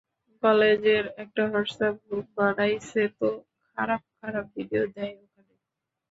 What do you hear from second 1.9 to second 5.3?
group বানাইছে তো, খারাপ খারাপ ভিডিও দেয়